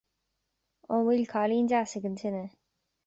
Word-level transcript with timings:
An 0.95 1.03
bhfuil 1.09 1.21
cailín 1.33 1.69
deas 1.73 1.95
ag 2.01 2.09
an 2.11 2.19
tine 2.23 2.43